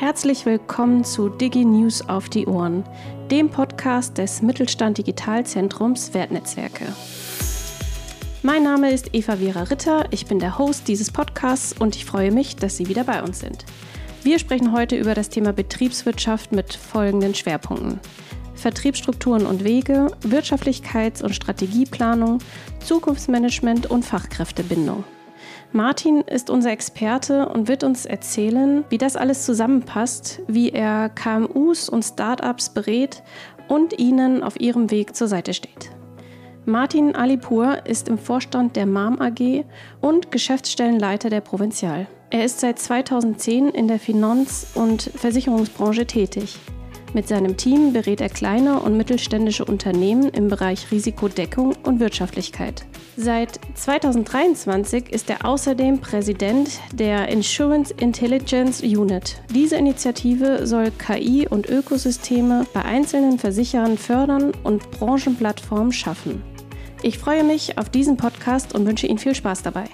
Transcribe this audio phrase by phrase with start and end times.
[0.00, 2.84] Herzlich willkommen zu Digi News auf die Ohren,
[3.30, 6.86] dem Podcast des Mittelstand Digitalzentrums Wertnetzwerke.
[8.42, 12.32] Mein Name ist Eva Vera Ritter, ich bin der Host dieses Podcasts und ich freue
[12.32, 13.66] mich, dass Sie wieder bei uns sind.
[14.22, 18.00] Wir sprechen heute über das Thema Betriebswirtschaft mit folgenden Schwerpunkten.
[18.54, 22.38] Vertriebsstrukturen und Wege, Wirtschaftlichkeits- und Strategieplanung,
[22.82, 25.04] Zukunftsmanagement und Fachkräftebindung.
[25.72, 31.88] Martin ist unser Experte und wird uns erzählen, wie das alles zusammenpasst, wie er KMUs
[31.88, 33.22] und Startups berät
[33.68, 35.90] und ihnen auf ihrem Weg zur Seite steht.
[36.66, 39.64] Martin Alipur ist im Vorstand der MAM AG
[40.00, 42.08] und Geschäftsstellenleiter der Provinzial.
[42.30, 46.58] Er ist seit 2010 in der Finanz- und Versicherungsbranche tätig.
[47.12, 52.84] Mit seinem Team berät er kleine und mittelständische Unternehmen im Bereich Risikodeckung und Wirtschaftlichkeit.
[53.16, 59.42] Seit 2023 ist er außerdem Präsident der Insurance Intelligence Unit.
[59.52, 66.42] Diese Initiative soll KI und Ökosysteme bei einzelnen Versicherern fördern und Branchenplattformen schaffen.
[67.02, 69.84] Ich freue mich auf diesen Podcast und wünsche Ihnen viel Spaß dabei.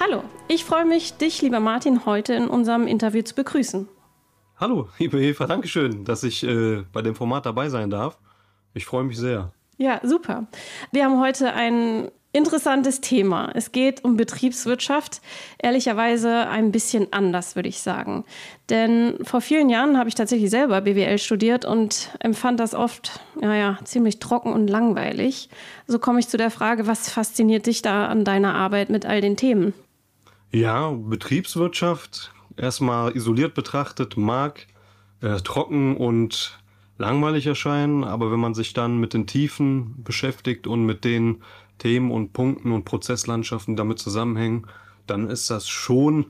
[0.00, 3.88] Hallo, ich freue mich, dich, lieber Martin, heute in unserem Interview zu begrüßen.
[4.56, 8.18] Hallo, liebe Eva, danke schön, dass ich äh, bei dem Format dabei sein darf.
[8.74, 9.52] Ich freue mich sehr.
[9.78, 10.46] Ja, super.
[10.90, 13.52] Wir haben heute ein interessantes Thema.
[13.54, 15.20] Es geht um Betriebswirtschaft.
[15.58, 18.24] Ehrlicherweise ein bisschen anders, würde ich sagen.
[18.70, 23.78] Denn vor vielen Jahren habe ich tatsächlich selber BWL studiert und empfand das oft, naja,
[23.84, 25.48] ziemlich trocken und langweilig.
[25.86, 29.20] So komme ich zu der Frage, was fasziniert dich da an deiner Arbeit mit all
[29.20, 29.72] den Themen?
[30.54, 34.68] Ja, Betriebswirtschaft, erstmal isoliert betrachtet, mag
[35.20, 36.60] äh, trocken und
[36.96, 41.42] langweilig erscheinen, aber wenn man sich dann mit den Tiefen beschäftigt und mit den
[41.78, 44.68] Themen und Punkten und Prozesslandschaften damit zusammenhängen,
[45.08, 46.26] dann ist das schon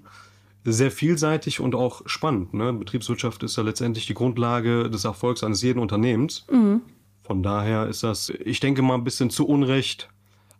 [0.64, 2.54] sehr vielseitig und auch spannend.
[2.54, 2.72] Ne?
[2.72, 6.46] Betriebswirtschaft ist ja letztendlich die Grundlage des Erfolgs eines jeden Unternehmens.
[6.50, 6.80] Mhm.
[7.22, 10.08] Von daher ist das, ich denke mal, ein bisschen zu Unrecht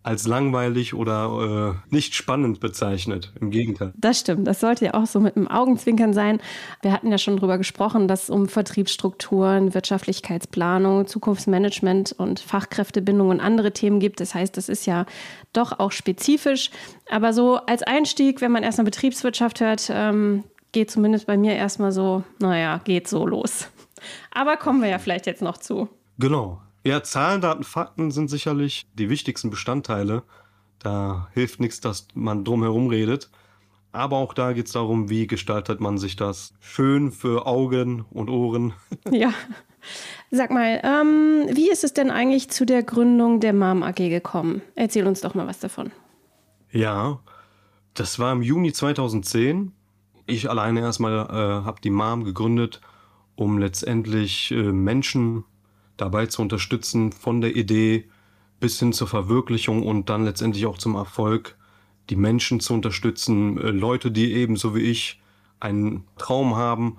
[0.05, 3.33] als langweilig oder äh, nicht spannend bezeichnet.
[3.41, 3.93] Im Gegenteil.
[3.97, 4.47] Das stimmt.
[4.47, 6.41] Das sollte ja auch so mit einem Augenzwinkern sein.
[6.83, 13.41] Wir hatten ja schon darüber gesprochen, dass es um Vertriebsstrukturen, Wirtschaftlichkeitsplanung, Zukunftsmanagement und Fachkräftebindung und
[13.41, 14.21] andere Themen gibt.
[14.21, 15.07] Das heißt, das ist ja
[15.55, 16.71] doch auch spezifisch.
[17.11, 21.93] Aber so als Einstieg, wenn man erstmal Betriebswirtschaft hört, ähm, geht zumindest bei mir erstmal
[21.93, 23.69] so, naja, geht so los.
[24.31, 25.89] Aber kommen wir ja vielleicht jetzt noch zu.
[26.19, 26.61] Genau.
[26.87, 30.23] Ja, Zahlen, Daten, Fakten sind sicherlich die wichtigsten Bestandteile.
[30.79, 33.31] Da hilft nichts, dass man drumherum redet.
[33.91, 38.29] Aber auch da geht es darum, wie gestaltet man sich das schön für Augen und
[38.29, 38.75] Ohren.
[39.11, 39.33] Ja.
[40.31, 44.63] Sag mal, ähm, wie ist es denn eigentlich zu der Gründung der MAM AG gekommen?
[44.75, 45.93] Erzähl uns doch mal was davon.
[46.71, 47.21] Ja,
[47.93, 49.73] das war im Juni 2010.
[50.27, 52.81] Ich alleine erstmal äh, habe die MAM gegründet,
[53.37, 55.45] um letztendlich äh, Menschen
[55.97, 58.09] dabei zu unterstützen, von der Idee
[58.61, 61.57] bis hin zur Verwirklichung und dann letztendlich auch zum Erfolg,
[62.11, 65.21] die Menschen zu unterstützen, äh, Leute, die ebenso wie ich
[65.61, 66.97] einen Traum haben,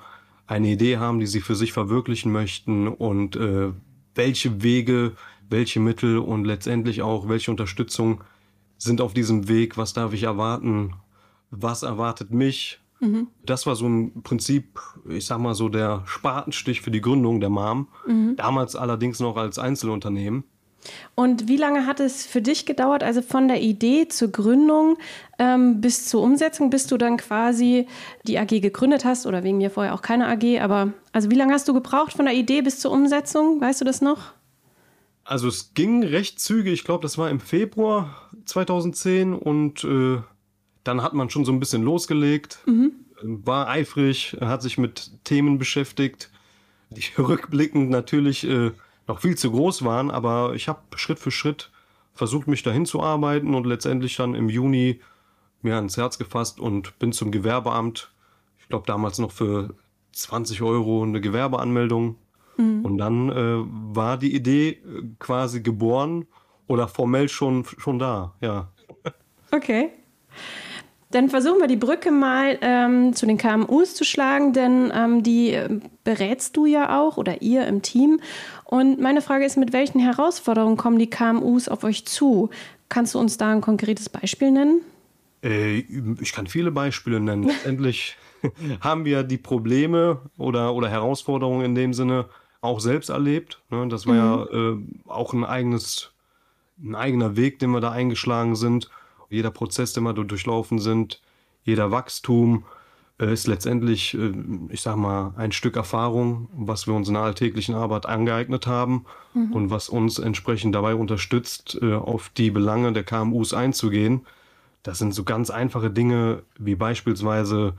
[0.48, 3.72] eine Idee haben, die sie für sich verwirklichen möchten und äh,
[4.16, 5.14] welche Wege,
[5.50, 8.24] welche Mittel und letztendlich auch welche Unterstützung
[8.78, 10.94] sind auf diesem Weg, was darf ich erwarten,
[11.52, 13.28] was erwartet mich, Mhm.
[13.46, 17.50] Das war so ein Prinzip, ich sag mal so der Spatenstich für die Gründung der
[17.50, 17.88] MAM.
[18.08, 18.36] Mhm.
[18.36, 20.44] Damals allerdings noch als Einzelunternehmen.
[21.16, 24.98] Und wie lange hat es für dich gedauert, also von der Idee zur Gründung
[25.40, 27.88] ähm, bis zur Umsetzung, bis du dann quasi
[28.28, 31.54] die AG gegründet hast oder wegen mir vorher auch keine AG, aber also wie lange
[31.54, 33.60] hast du gebraucht von der Idee bis zur Umsetzung?
[33.62, 34.34] Weißt du das noch?
[35.24, 40.20] Also es ging recht zügig, ich glaube, das war im Februar 2010 und äh,
[40.86, 42.94] dann hat man schon so ein bisschen losgelegt, mhm.
[43.22, 46.32] war eifrig, hat sich mit Themen beschäftigt,
[46.90, 48.72] die rückblickend natürlich äh,
[49.08, 51.72] noch viel zu groß waren, aber ich habe Schritt für Schritt
[52.14, 55.02] versucht, mich dahin zu arbeiten und letztendlich dann im Juni
[55.62, 58.12] mir ans Herz gefasst und bin zum Gewerbeamt.
[58.60, 59.76] Ich glaube damals noch für
[60.14, 62.16] 20 Euro eine Gewerbeanmeldung.
[62.58, 62.86] Mhm.
[62.86, 63.64] Und dann äh,
[63.96, 66.26] war die Idee äh, quasi geboren
[66.68, 68.72] oder formell schon, schon da, ja.
[69.52, 69.90] Okay.
[71.16, 75.52] Dann versuchen wir die Brücke mal ähm, zu den KMUs zu schlagen, denn ähm, die
[75.52, 78.20] äh, berätst du ja auch oder ihr im Team.
[78.66, 82.50] Und meine Frage ist, mit welchen Herausforderungen kommen die KMUs auf euch zu?
[82.90, 84.82] Kannst du uns da ein konkretes Beispiel nennen?
[85.42, 85.86] Äh,
[86.20, 87.44] ich kann viele Beispiele nennen.
[87.48, 88.18] Letztendlich
[88.82, 92.26] haben wir die Probleme oder, oder Herausforderungen in dem Sinne,
[92.60, 93.62] auch selbst erlebt.
[93.70, 93.88] Ne?
[93.88, 94.20] Das war mhm.
[94.20, 94.78] ja äh,
[95.08, 96.12] auch ein eigenes,
[96.84, 98.90] ein eigener Weg, den wir da eingeschlagen sind.
[99.30, 101.22] Jeder Prozess, den wir durchlaufen sind,
[101.64, 102.66] jeder Wachstum
[103.20, 104.32] äh, ist letztendlich, äh,
[104.70, 109.06] ich sag mal, ein Stück Erfahrung, was wir uns in der alltäglichen Arbeit angeeignet haben
[109.34, 109.54] mhm.
[109.54, 114.26] und was uns entsprechend dabei unterstützt, äh, auf die Belange der KMUs einzugehen.
[114.84, 117.74] Das sind so ganz einfache Dinge wie beispielsweise,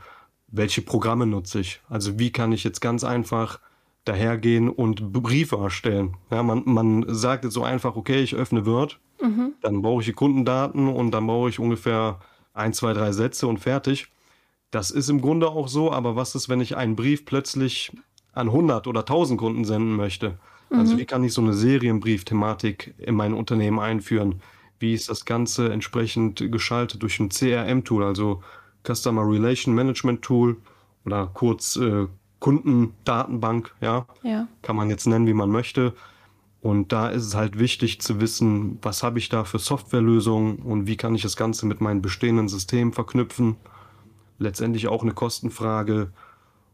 [0.48, 1.80] welche Programme nutze ich?
[1.88, 3.60] Also wie kann ich jetzt ganz einfach
[4.06, 6.16] dahergehen und Briefe erstellen?
[6.30, 9.52] Ja, man, man sagt jetzt so einfach, okay, ich öffne Word, mhm.
[9.60, 12.20] dann brauche ich die Kundendaten und dann brauche ich ungefähr
[12.54, 14.08] ein, zwei, drei Sätze und fertig.
[14.70, 17.92] Das ist im Grunde auch so, aber was ist, wenn ich einen Brief plötzlich
[18.32, 20.38] an 100 oder 1000 Kunden senden möchte?
[20.70, 20.80] Also mhm.
[20.80, 24.40] Also wie kann ich so eine Serienbrief-Thematik in mein Unternehmen einführen?
[24.78, 28.42] Wie ist das Ganze entsprechend geschaltet durch ein CRM-Tool, also
[28.86, 30.56] Customer Relation Management Tool
[31.04, 32.06] oder kurz äh,
[32.46, 34.06] Kundendatenbank, ja?
[34.22, 34.46] ja.
[34.62, 35.94] Kann man jetzt nennen, wie man möchte.
[36.62, 40.86] Und da ist es halt wichtig zu wissen, was habe ich da für Softwarelösungen und
[40.86, 43.56] wie kann ich das Ganze mit meinen bestehenden Systemen verknüpfen.
[44.38, 46.12] Letztendlich auch eine Kostenfrage.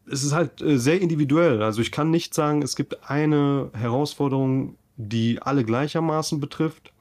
[0.06, 1.62] Es ist halt äh, sehr individuell.
[1.62, 6.92] Also ich kann nicht sagen, es gibt eine Herausforderung, die alle gleichermaßen betrifft.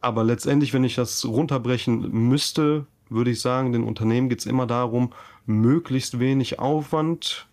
[0.00, 4.66] Aber letztendlich, wenn ich das runterbrechen müsste, würde ich sagen, den Unternehmen geht es immer
[4.66, 5.12] darum,
[5.46, 7.47] möglichst wenig Aufwand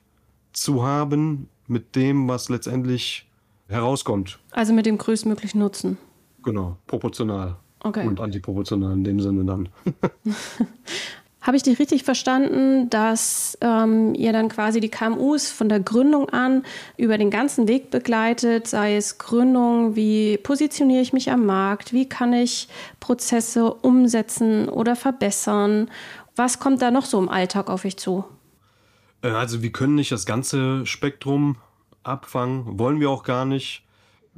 [0.56, 3.28] zu haben mit dem, was letztendlich
[3.68, 4.40] herauskommt.
[4.52, 5.98] Also mit dem größtmöglichen Nutzen.
[6.44, 7.56] Genau, proportional.
[7.80, 8.08] Okay.
[8.08, 9.70] Und antiproportional in dem Sinne dann.
[11.42, 16.28] Habe ich dich richtig verstanden, dass ähm, ihr dann quasi die KMUs von der Gründung
[16.30, 16.64] an
[16.98, 22.10] über den ganzen Weg begleitet, sei es Gründung, wie positioniere ich mich am Markt, wie
[22.10, 22.68] kann ich
[23.00, 25.92] Prozesse umsetzen oder verbessern?
[26.36, 28.24] Was kommt da noch so im Alltag auf euch zu?
[29.26, 31.58] Äh, also wir können nicht das ganze Spektrum
[32.04, 33.84] abfangen, wollen wir auch gar nicht.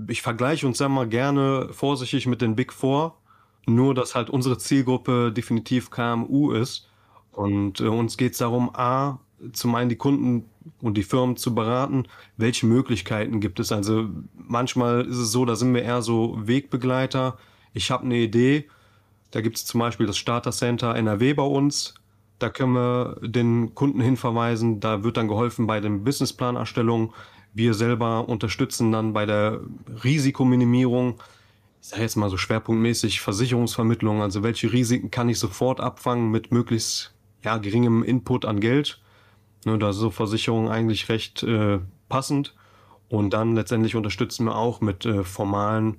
[0.08, 3.18] Ich vergleiche uns ja mal gerne vorsichtig mit den Big Four,
[3.66, 6.88] nur dass halt unsere Zielgruppe definitiv KMU ist.
[7.32, 9.20] Und äh, uns geht es darum, A,
[9.54, 10.46] zum einen die Kunden
[10.82, 12.08] und die Firmen zu beraten,
[12.38, 13.72] welche Möglichkeiten gibt es.
[13.72, 17.38] Also manchmal ist es so, da sind wir eher so Wegbegleiter.
[17.74, 18.68] Ich habe eine Idee,
[19.32, 21.94] da gibt es zum Beispiel das Starter Center NRW bei uns.
[22.40, 24.80] Da können wir den Kunden hinverweisen.
[24.80, 27.14] Da wird dann geholfen bei der Businessplanerstellung.
[27.54, 29.62] Wir selber unterstützen dann bei der
[30.04, 31.16] Risikominimierung.
[31.82, 34.22] Ich sage jetzt mal so schwerpunktmäßig Versicherungsvermittlung.
[34.22, 37.14] Also welche Risiken kann ich sofort abfangen mit möglichst
[37.44, 39.02] ja, geringem Input an Geld.
[39.66, 41.80] Ne, da ist so Versicherung eigentlich recht äh,
[42.10, 42.56] passend.
[43.10, 45.98] Und dann letztendlich unterstützen wir auch mit äh, formalen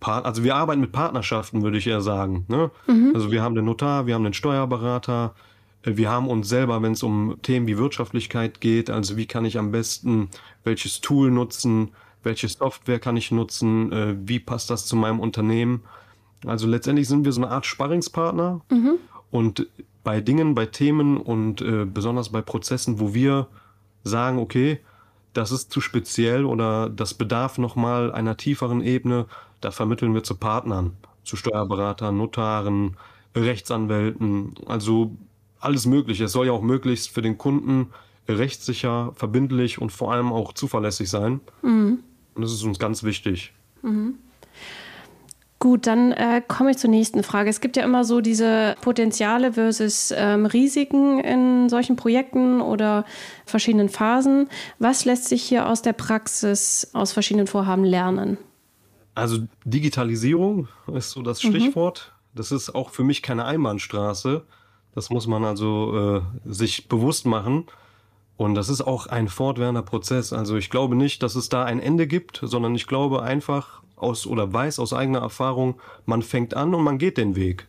[0.00, 2.44] Part also wir arbeiten mit Partnerschaften, würde ich eher sagen.
[2.48, 2.70] Ne?
[2.86, 3.12] Mhm.
[3.14, 5.34] Also wir haben den Notar, wir haben den Steuerberater,
[5.82, 9.58] wir haben uns selber, wenn es um Themen wie Wirtschaftlichkeit geht, also wie kann ich
[9.58, 10.28] am besten
[10.64, 11.92] welches Tool nutzen,
[12.22, 15.84] welche Software kann ich nutzen, äh, wie passt das zu meinem Unternehmen.
[16.44, 18.98] Also letztendlich sind wir so eine Art Sparringspartner mhm.
[19.30, 19.66] und
[20.04, 23.48] bei Dingen, bei Themen und äh, besonders bei Prozessen, wo wir
[24.04, 24.80] sagen, okay,
[25.32, 29.26] das ist zu speziell oder das bedarf nochmal einer tieferen Ebene,
[29.60, 32.96] da vermitteln wir zu Partnern, zu Steuerberatern, Notaren,
[33.36, 35.16] Rechtsanwälten, also
[35.60, 36.24] alles Mögliche.
[36.24, 37.88] Es soll ja auch möglichst für den Kunden
[38.28, 41.40] rechtssicher, verbindlich und vor allem auch zuverlässig sein.
[41.62, 42.00] Mhm.
[42.34, 43.52] Und das ist uns ganz wichtig.
[43.82, 44.14] Mhm.
[45.60, 47.50] Gut, dann äh, komme ich zur nächsten Frage.
[47.50, 53.04] Es gibt ja immer so diese Potenziale versus ähm, Risiken in solchen Projekten oder
[53.44, 54.48] verschiedenen Phasen.
[54.78, 58.38] Was lässt sich hier aus der Praxis, aus verschiedenen Vorhaben lernen?
[59.16, 61.48] Also Digitalisierung ist so das mhm.
[61.48, 62.12] Stichwort.
[62.14, 62.36] Mhm.
[62.36, 64.44] Das ist auch für mich keine Einbahnstraße.
[64.98, 67.66] Das muss man also äh, sich bewusst machen.
[68.36, 70.32] Und das ist auch ein fortwährender Prozess.
[70.32, 74.26] Also ich glaube nicht, dass es da ein Ende gibt, sondern ich glaube einfach, aus
[74.26, 77.68] oder weiß aus eigener Erfahrung, man fängt an und man geht den Weg.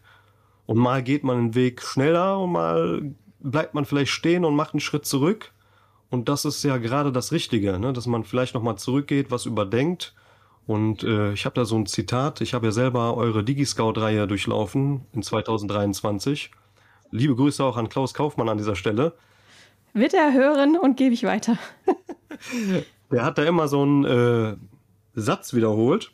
[0.65, 4.74] Und mal geht man den Weg schneller und mal bleibt man vielleicht stehen und macht
[4.74, 5.51] einen Schritt zurück.
[6.09, 7.93] Und das ist ja gerade das Richtige, ne?
[7.93, 10.15] dass man vielleicht nochmal zurückgeht, was überdenkt.
[10.65, 12.41] Und äh, ich habe da so ein Zitat.
[12.41, 16.50] Ich habe ja selber eure DigiScout-Reihe durchlaufen in 2023.
[17.12, 19.13] Liebe Grüße auch an Klaus Kaufmann an dieser Stelle.
[19.94, 21.58] Wird er hören und gebe ich weiter.
[23.12, 24.56] Der hat da immer so einen äh,
[25.16, 26.12] Satz wiederholt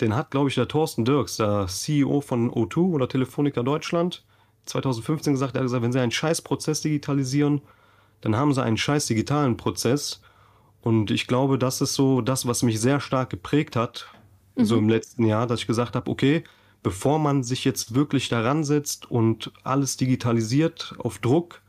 [0.00, 4.24] den hat, glaube ich, der Thorsten Dirks, der CEO von O2 oder Telefonica Deutschland,
[4.66, 5.54] 2015 gesagt.
[5.54, 7.62] Er hat gesagt, wenn Sie einen Scheißprozess digitalisieren,
[8.20, 10.20] dann haben Sie einen scheiß digitalen Prozess.
[10.80, 14.06] Und ich glaube, das ist so das, was mich sehr stark geprägt hat,
[14.56, 14.64] mhm.
[14.64, 16.44] so im letzten Jahr, dass ich gesagt habe, okay,
[16.82, 21.62] bevor man sich jetzt wirklich daran setzt und alles digitalisiert auf Druck,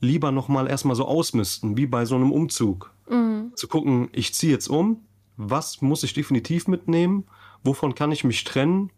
[0.00, 2.92] lieber nochmal erstmal so ausmisten, wie bei so einem Umzug.
[3.08, 3.52] Mhm.
[3.54, 5.02] Zu gucken, ich ziehe jetzt um,
[5.36, 7.24] was muss ich definitiv mitnehmen,
[7.62, 8.90] wovon kann ich mich trennen,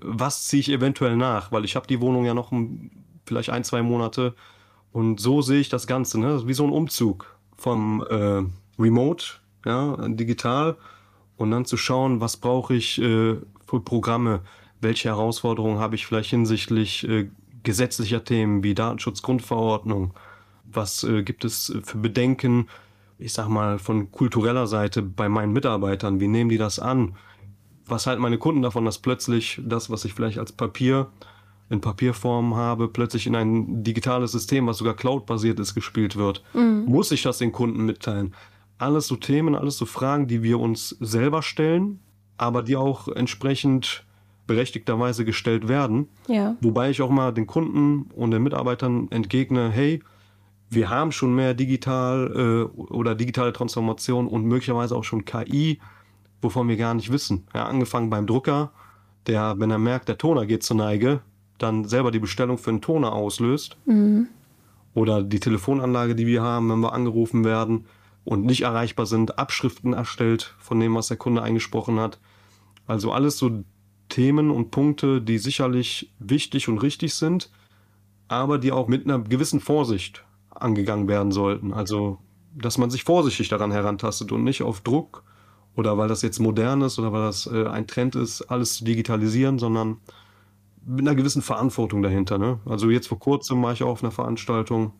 [0.00, 2.52] was ziehe ich eventuell nach, weil ich habe die Wohnung ja noch
[3.26, 4.34] vielleicht ein, zwei Monate
[4.92, 6.46] und so sehe ich das Ganze, ne?
[6.46, 8.42] wie so ein Umzug vom äh,
[8.78, 9.26] Remote,
[9.64, 10.76] ja, digital
[11.36, 14.40] und dann zu schauen, was brauche ich äh, für Programme,
[14.80, 17.28] welche Herausforderungen habe ich vielleicht hinsichtlich äh,
[17.62, 20.14] gesetzlicher Themen wie Datenschutzgrundverordnung,
[20.64, 22.68] was äh, gibt es für Bedenken,
[23.18, 27.16] ich sag mal, von kultureller Seite bei meinen Mitarbeitern, wie nehmen die das an?
[27.86, 31.10] Was halten meine Kunden davon, dass plötzlich das, was ich vielleicht als Papier
[31.68, 36.42] in Papierform habe, plötzlich in ein digitales System, was sogar cloud-basiert ist, gespielt wird?
[36.54, 36.84] Mhm.
[36.86, 38.34] Muss ich das den Kunden mitteilen?
[38.78, 42.00] Alles so Themen, alles so Fragen, die wir uns selber stellen,
[42.38, 44.04] aber die auch entsprechend
[44.50, 46.08] berechtigterweise gestellt werden.
[46.26, 46.56] Ja.
[46.60, 50.02] Wobei ich auch mal den Kunden und den Mitarbeitern entgegne, hey,
[50.68, 55.78] wir haben schon mehr digital äh, oder digitale Transformation und möglicherweise auch schon KI,
[56.42, 57.46] wovon wir gar nicht wissen.
[57.54, 58.72] Ja, angefangen beim Drucker,
[59.28, 61.20] der, wenn er merkt, der Toner geht zur Neige,
[61.58, 63.76] dann selber die Bestellung für einen Toner auslöst.
[63.86, 64.26] Mhm.
[64.94, 67.86] Oder die Telefonanlage, die wir haben, wenn wir angerufen werden
[68.24, 72.18] und nicht erreichbar sind, Abschriften erstellt von dem, was der Kunde eingesprochen hat.
[72.88, 73.62] Also alles so
[74.10, 77.50] Themen und Punkte, die sicherlich wichtig und richtig sind,
[78.28, 81.72] aber die auch mit einer gewissen Vorsicht angegangen werden sollten.
[81.72, 82.18] Also,
[82.54, 85.22] dass man sich vorsichtig daran herantastet und nicht auf Druck
[85.76, 88.84] oder weil das jetzt modern ist oder weil das äh, ein Trend ist, alles zu
[88.84, 89.98] digitalisieren, sondern
[90.84, 92.38] mit einer gewissen Verantwortung dahinter.
[92.38, 92.58] Ne?
[92.66, 94.92] Also jetzt vor kurzem war ich auch auf einer Veranstaltung,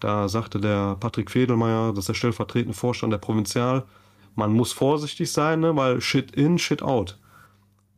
[0.00, 3.84] da sagte der Patrick Fedelmeier, das ist der stellvertretende Vorstand der Provinzial,
[4.34, 5.76] man muss vorsichtig sein, ne?
[5.76, 7.18] weil Shit in, Shit out.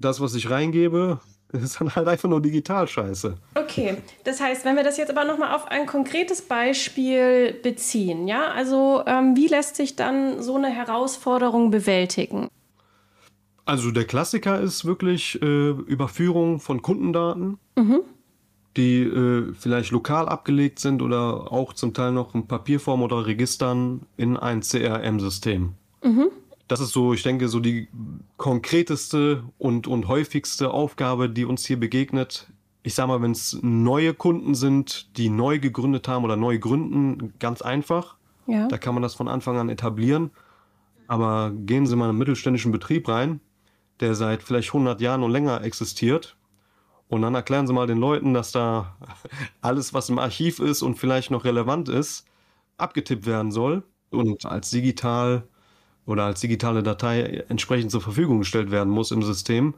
[0.03, 1.21] Das, was ich reingebe,
[1.53, 3.37] ist dann halt einfach nur digital scheiße.
[3.55, 8.49] Okay, das heißt, wenn wir das jetzt aber nochmal auf ein konkretes Beispiel beziehen, ja,
[8.49, 12.49] also ähm, wie lässt sich dann so eine Herausforderung bewältigen?
[13.65, 18.01] Also der Klassiker ist wirklich äh, Überführung von Kundendaten, mhm.
[18.77, 24.03] die äh, vielleicht lokal abgelegt sind oder auch zum Teil noch in Papierform oder Registern
[24.17, 25.75] in ein CRM-System.
[26.03, 26.31] Mhm.
[26.73, 27.88] Das ist so, ich denke, so die
[28.38, 32.50] konkreteste und, und häufigste Aufgabe, die uns hier begegnet.
[32.83, 37.35] Ich sag mal, wenn es neue Kunden sind, die neu gegründet haben oder neu gründen,
[37.38, 38.17] ganz einfach.
[38.47, 38.69] Ja.
[38.69, 40.31] Da kann man das von Anfang an etablieren.
[41.09, 43.43] Aber gehen Sie mal in einen mittelständischen Betrieb rein,
[44.00, 46.38] der seit vielleicht 100 Jahren und länger existiert.
[47.09, 48.97] Und dann erklären Sie mal den Leuten, dass da
[49.61, 52.25] alles, was im Archiv ist und vielleicht noch relevant ist,
[52.79, 55.47] abgetippt werden soll und als digital
[56.07, 59.75] oder als digitale Datei entsprechend zur Verfügung gestellt werden muss im System,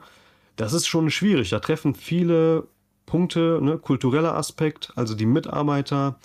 [0.56, 1.50] das ist schon schwierig.
[1.50, 2.68] Da treffen viele
[3.06, 6.18] Punkte, ne, kultureller Aspekt, also die Mitarbeiter,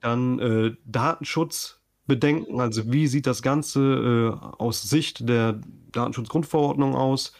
[0.00, 5.60] dann äh, Datenschutzbedenken, also wie sieht das Ganze äh, aus Sicht der
[5.92, 7.32] Datenschutzgrundverordnung aus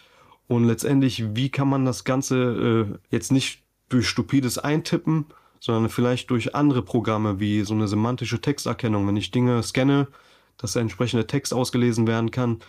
[0.49, 5.27] und letztendlich, wie kann man das Ganze äh, jetzt nicht durch stupides Eintippen,
[5.59, 9.07] sondern vielleicht durch andere Programme wie so eine semantische Texterkennung.
[9.07, 10.09] Wenn ich Dinge scanne,
[10.61, 12.61] dass der entsprechende Text ausgelesen werden kann.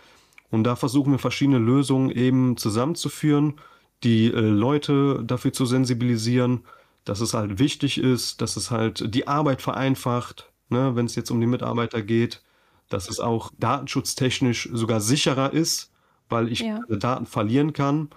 [0.50, 3.54] Und da versuchen wir verschiedene Lösungen eben zusammenzuführen,
[4.02, 6.62] die äh, Leute dafür zu sensibilisieren,
[7.04, 11.30] dass es halt wichtig ist, dass es halt die Arbeit vereinfacht, ne, wenn es jetzt
[11.30, 12.42] um die Mitarbeiter geht,
[12.88, 15.90] dass es auch datenschutztechnisch sogar sicherer ist,
[16.28, 16.80] weil ich ja.
[16.88, 18.10] Daten verlieren kann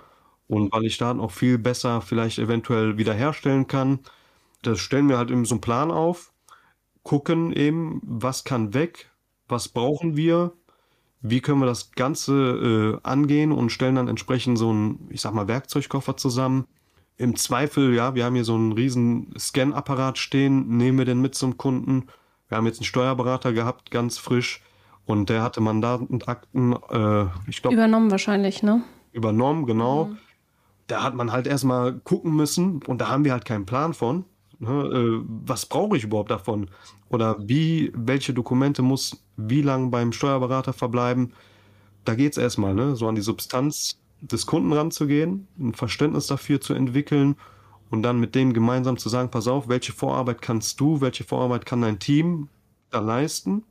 [0.47, 3.99] und weil ich Daten auch viel besser vielleicht eventuell wiederherstellen kann.
[4.61, 6.31] Das stellen wir halt eben so einen Plan auf,
[7.03, 9.09] gucken eben, was kann weg,
[9.47, 10.53] was brauchen wir,
[11.21, 15.33] wie können wir das Ganze äh, angehen und stellen dann entsprechend so einen, ich sag
[15.33, 16.65] mal, Werkzeugkoffer zusammen.
[17.17, 21.33] Im Zweifel, ja, wir haben hier so einen riesen Scan-Apparat stehen, nehmen wir den mit
[21.33, 22.07] zum Kunden.
[22.49, 24.61] Wir haben jetzt einen Steuerberater gehabt, ganz frisch,
[25.05, 27.75] und der hatte Mandaten und Akten, äh, ich glaube.
[27.75, 28.83] Übernommen wahrscheinlich, ne?
[29.11, 30.05] Übernommen, genau.
[30.05, 30.17] Mhm.
[30.87, 34.25] Da hat man halt erstmal gucken müssen und da haben wir halt keinen Plan von.
[34.59, 34.69] Ne?
[34.69, 36.69] Äh, was brauche ich überhaupt davon?
[37.09, 41.33] Oder wie, welche Dokumente muss wie lang beim Steuerberater verbleiben?
[42.03, 42.95] Da geht es erstmal, ne?
[42.95, 47.35] so an die Substanz des Kunden ranzugehen, ein Verständnis dafür zu entwickeln
[47.89, 51.65] und dann mit dem gemeinsam zu sagen, pass auf, welche Vorarbeit kannst du, welche Vorarbeit
[51.65, 52.49] kann dein Team
[52.91, 53.63] da leisten?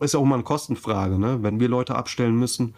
[0.00, 1.42] Ist ja auch mal eine Kostenfrage, ne?
[1.42, 2.74] wenn wir Leute abstellen müssen.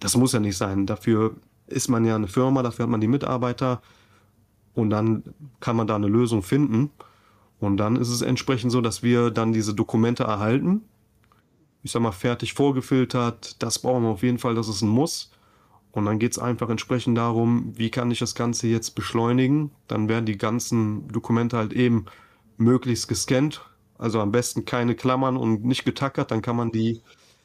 [0.00, 0.86] Das muss ja nicht sein.
[0.86, 3.82] Dafür ist man ja eine Firma, dafür hat man die Mitarbeiter
[4.74, 5.22] und dann
[5.60, 6.90] kann man da eine Lösung finden.
[7.60, 10.82] Und dann ist es entsprechend so, dass wir dann diese Dokumente erhalten.
[11.82, 13.62] Ich sag mal, fertig vorgefiltert.
[13.62, 15.30] Das brauchen wir auf jeden Fall, das ist ein Muss.
[15.92, 19.70] Und dann geht es einfach entsprechend darum, wie kann ich das Ganze jetzt beschleunigen.
[19.86, 22.06] Dann werden die ganzen Dokumente halt eben
[22.56, 23.62] möglichst gescannt.
[23.96, 26.32] Also am besten keine Klammern und nicht getackert.
[26.32, 27.00] Dann kann man die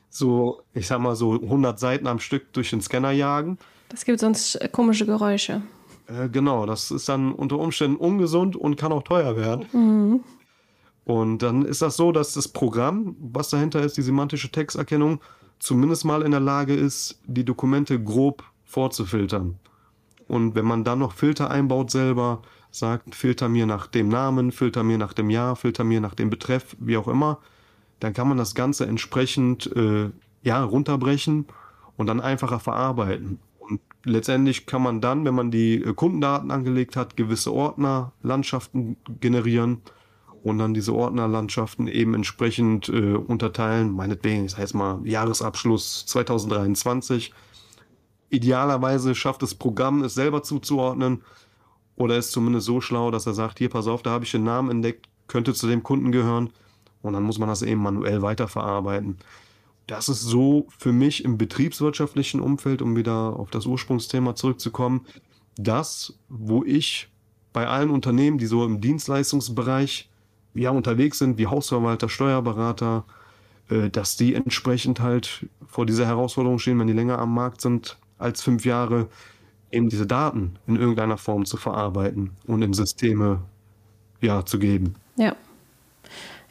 [0.10, 3.60] so, ich sag mal, so 100 Seiten am Stück durch den Scanner jagen.
[3.90, 5.62] Das gibt sonst komische Geräusche.
[6.10, 9.66] Äh, genau, das ist dann unter Umständen ungesund und kann auch teuer werden.
[9.72, 10.20] Mhm.
[11.06, 15.22] Und dann ist das so, dass das Programm, was dahinter ist, die semantische Texterkennung,
[15.58, 19.58] zumindest mal in der Lage ist, die Dokumente grob vorzufiltern.
[20.28, 24.84] Und wenn man dann noch Filter einbaut selber, sagt, filter mir nach dem Namen, filter
[24.84, 27.40] mir nach dem Jahr, filter mir nach dem Betreff, wie auch immer,
[28.00, 30.12] dann kann man das Ganze entsprechend äh,
[30.44, 31.48] ja, runterbrechen
[31.98, 33.40] und dann einfacher verarbeiten.
[33.70, 39.82] Und letztendlich kann man dann, wenn man die äh, Kundendaten angelegt hat, gewisse Ordnerlandschaften generieren
[40.44, 43.92] und dann diese Ordnerlandschaften eben entsprechend äh, unterteilen.
[43.92, 47.34] Meinetwegen, ich sage jetzt mal Jahresabschluss 2023.
[48.30, 51.24] Idealerweise schafft das Programm es selber zuzuordnen
[51.96, 54.44] oder ist zumindest so schlau, dass er sagt, hier, pass auf, da habe ich den
[54.44, 56.52] Namen entdeckt, könnte zu dem Kunden gehören
[57.02, 59.18] und dann muss man das eben manuell weiterverarbeiten.
[59.90, 65.08] Das ist so für mich im betriebswirtschaftlichen Umfeld, um wieder auf das Ursprungsthema zurückzukommen,
[65.58, 67.10] das, wo ich
[67.54, 70.08] bei allen Unternehmen, die so im Dienstleistungsbereich
[70.54, 73.04] ja, unterwegs sind, wie Hausverwalter, Steuerberater,
[73.70, 77.98] äh, dass die entsprechend halt vor dieser Herausforderung stehen, wenn die länger am Markt sind
[78.20, 79.08] als fünf Jahre,
[79.72, 83.42] eben diese Daten in irgendeiner Form zu verarbeiten und in Systeme
[84.22, 84.94] ja, zu geben.
[85.16, 85.36] Ja.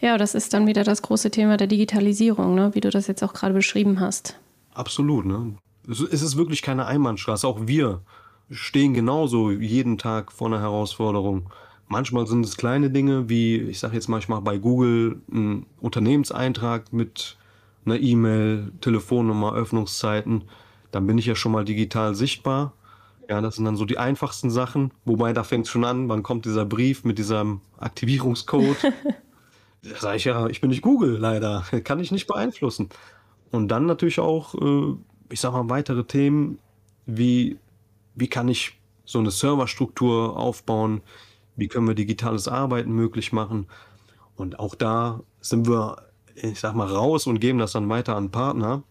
[0.00, 2.74] Ja, das ist dann wieder das große Thema der Digitalisierung, ne?
[2.74, 4.38] wie du das jetzt auch gerade beschrieben hast.
[4.72, 5.26] Absolut.
[5.26, 5.54] Ne?
[5.88, 7.46] Es ist wirklich keine Einbahnstraße.
[7.46, 8.02] Auch wir
[8.50, 11.50] stehen genauso jeden Tag vor einer Herausforderung.
[11.88, 17.36] Manchmal sind es kleine Dinge, wie ich sage jetzt manchmal bei Google einen Unternehmenseintrag mit
[17.84, 20.44] einer E-Mail, Telefonnummer, Öffnungszeiten.
[20.92, 22.74] Dann bin ich ja schon mal digital sichtbar.
[23.28, 24.92] Ja, das sind dann so die einfachsten Sachen.
[25.04, 28.92] Wobei da fängt es schon an, wann kommt dieser Brief mit diesem Aktivierungscode.
[29.82, 31.64] Da sage ich ja, ich bin nicht Google, leider.
[31.84, 32.88] Kann ich nicht beeinflussen.
[33.50, 34.94] Und dann natürlich auch, äh,
[35.30, 36.58] ich sag mal, weitere Themen,
[37.06, 37.58] wie,
[38.14, 41.00] wie kann ich so eine Serverstruktur aufbauen?
[41.56, 43.66] Wie können wir digitales Arbeiten möglich machen?
[44.36, 45.96] Und auch da sind wir,
[46.34, 48.82] ich sag mal, raus und geben das dann weiter an Partner.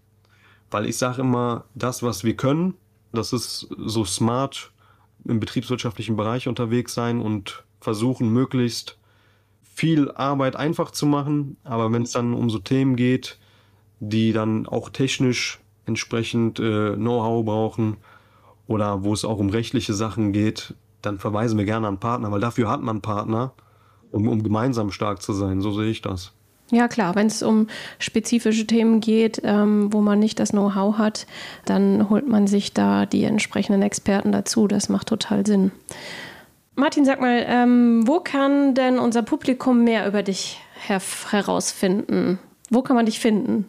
[0.71, 2.73] Weil ich sage immer, das, was wir können,
[3.13, 4.71] das ist so smart
[5.23, 8.97] im betriebswirtschaftlichen Bereich unterwegs sein und versuchen, möglichst
[9.77, 13.37] viel Arbeit einfach zu machen, aber wenn es dann um so Themen geht,
[13.99, 17.97] die dann auch technisch entsprechend äh, Know-how brauchen
[18.65, 22.39] oder wo es auch um rechtliche Sachen geht, dann verweisen wir gerne an Partner, weil
[22.39, 23.53] dafür hat man Partner,
[24.11, 25.61] um, um gemeinsam stark zu sein.
[25.61, 26.33] So sehe ich das.
[26.71, 27.67] Ja klar, wenn es um
[27.99, 31.27] spezifische Themen geht, ähm, wo man nicht das Know-how hat,
[31.65, 34.67] dann holt man sich da die entsprechenden Experten dazu.
[34.67, 35.71] Das macht total Sinn.
[36.77, 42.37] Martin, sag mal, ähm, wo kann denn unser Publikum mehr über dich her herausfinden?
[42.69, 43.65] Wo kann man dich finden?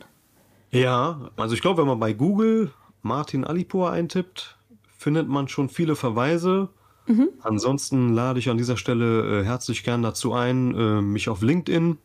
[0.71, 4.59] Ja, also ich glaube, wenn man bei Google Martin Alipur eintippt,
[4.99, 6.69] findet man schon viele Verweise.
[7.07, 7.31] Mhm.
[7.41, 11.97] Ansonsten lade ich an dieser Stelle äh, herzlich gern dazu ein, äh, mich auf LinkedIn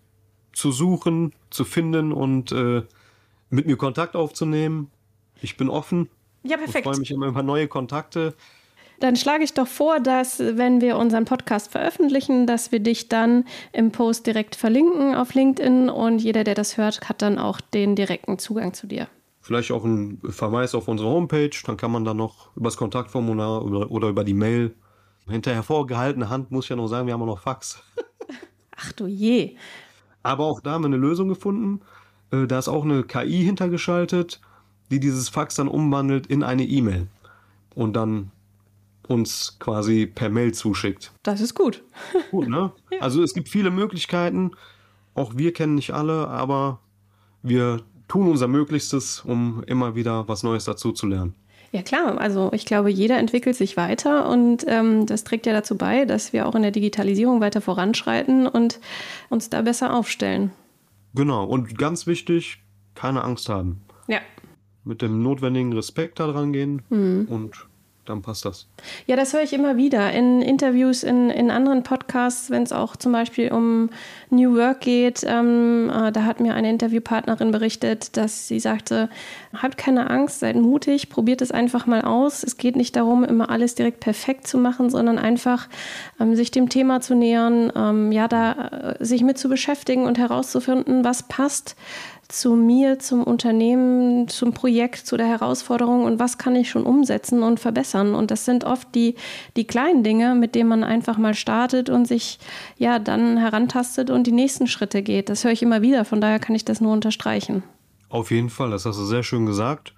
[0.54, 2.84] zu suchen, zu finden und äh,
[3.50, 4.90] mit mir Kontakt aufzunehmen.
[5.42, 6.08] Ich bin offen.
[6.44, 6.78] Ja, perfekt.
[6.78, 8.36] Ich freue mich immer über neue Kontakte.
[9.04, 13.44] Dann schlage ich doch vor, dass, wenn wir unseren Podcast veröffentlichen, dass wir dich dann
[13.74, 17.98] im Post direkt verlinken auf LinkedIn und jeder, der das hört, hat dann auch den
[17.98, 19.10] direkten Zugang zu dir.
[19.42, 23.66] Vielleicht auch ein Verweis auf unsere Homepage, dann kann man dann noch über das Kontaktformular
[23.66, 24.74] oder, über die Mail.
[25.28, 27.84] Hinter hervorgehaltener Hand muss ich ja noch sagen, wir haben auch noch Fax.
[28.78, 29.58] Ach du je.
[30.22, 31.82] Aber auch da haben wir eine Lösung gefunden.
[32.32, 34.40] Äh, da ist auch eine KI hintergeschaltet,
[34.92, 37.08] die dieses Fax dann umwandelt in eine E-Mail.
[37.76, 38.32] Und dann
[39.08, 41.12] uns quasi per Mail zuschickt.
[41.24, 41.84] Das ist gut.
[42.32, 42.72] Gut, ne?
[42.92, 43.00] ja.
[43.00, 44.52] Also es gibt viele Möglichkeiten.
[45.14, 46.80] Auch wir kennen nicht alle, aber
[47.42, 51.36] wir tun unser Möglichstes, um immer wieder was Neues dazu zu lernen.
[51.72, 55.76] Ja klar, also ich glaube, jeder entwickelt sich weiter und ähm, das trägt ja dazu
[55.76, 58.80] bei, dass wir auch in der Digitalisierung weiter voranschreiten und
[59.30, 60.52] uns da besser aufstellen.
[61.16, 62.64] Genau, und ganz wichtig,
[62.94, 63.82] keine Angst haben.
[64.08, 64.20] Ja.
[64.84, 67.26] Mit dem notwendigen Respekt da dran gehen mhm.
[67.28, 67.68] und
[68.06, 68.68] dann passt das.
[69.08, 72.98] Ja, das höre ich immer wieder in Interviews, in, in anderen Podcasts, wenn es auch
[72.98, 73.90] zum Beispiel um
[74.30, 75.24] New Work geht.
[75.26, 79.10] Ähm, äh, da hat mir eine Interviewpartnerin berichtet, dass sie sagte,
[79.62, 82.44] habt keine Angst, seid mutig, probiert es einfach mal aus.
[82.44, 85.70] Es geht nicht darum, immer alles direkt perfekt zu machen, sondern einfach
[86.20, 90.18] ähm, sich dem Thema zu nähern, ähm, ja, da äh, sich mit zu beschäftigen und
[90.18, 91.78] herauszufinden, was passt
[92.28, 97.44] zu mir, zum Unternehmen, zum Projekt, zu der Herausforderung und was kann ich schon umsetzen
[97.44, 98.16] und verbessern.
[98.16, 99.16] Und das sind oft die,
[99.56, 102.40] die kleinen Dinge, mit denen man einfach mal startet und sich
[102.78, 105.30] ja dann herantastet und die nächsten Schritte geht.
[105.30, 107.64] Das höre ich immer wieder, von daher kann ich das nur unterstreichen.
[108.10, 109.94] Auf jeden Fall, das hast du sehr schön gesagt.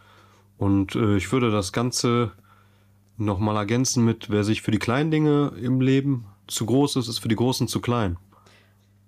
[0.58, 2.32] Und äh, ich würde das Ganze
[3.18, 7.20] nochmal ergänzen mit, wer sich für die kleinen Dinge im Leben zu groß ist, ist
[7.20, 8.18] für die großen zu klein.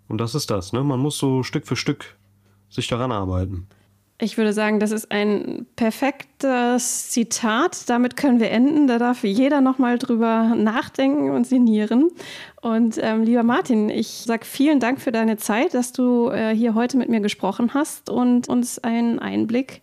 [0.08, 0.84] Und das ist das, ne?
[0.84, 2.17] Man muss so Stück für Stück
[2.70, 3.68] sich daran arbeiten.
[4.20, 7.88] Ich würde sagen, das ist ein perfektes Zitat.
[7.88, 8.88] Damit können wir enden.
[8.88, 12.10] Da darf jeder nochmal drüber nachdenken und sinnieren.
[12.60, 16.74] Und ähm, lieber Martin, ich sage vielen Dank für deine Zeit, dass du äh, hier
[16.74, 19.82] heute mit mir gesprochen hast und uns einen Einblick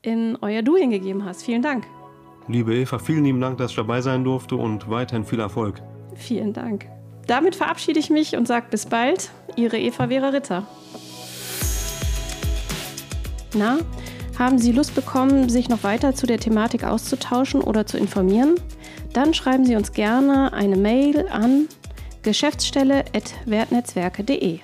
[0.00, 1.42] in euer Doing gegeben hast.
[1.42, 1.84] Vielen Dank.
[2.46, 5.82] Liebe Eva, vielen lieben Dank, dass ich dabei sein durfte und weiterhin viel Erfolg.
[6.14, 6.86] Vielen Dank.
[7.26, 9.30] Damit verabschiede ich mich und sage bis bald.
[9.56, 10.66] Ihre Eva Vera Ritter.
[13.54, 13.78] Na,
[14.38, 18.54] haben Sie Lust bekommen, sich noch weiter zu der Thematik auszutauschen oder zu informieren?
[19.12, 21.68] Dann schreiben Sie uns gerne eine Mail an
[22.22, 24.60] geschäftsstelle.wertnetzwerke.de.